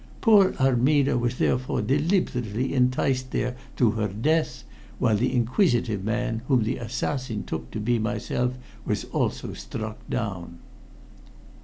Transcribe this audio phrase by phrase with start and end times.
[0.19, 4.63] Poor Armida was therefore deliberately enticed there to her death,
[4.97, 10.57] while the inquisitive man whom the assassin took to be myself was also struck down."